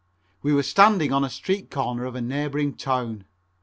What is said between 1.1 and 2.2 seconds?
on a street corner of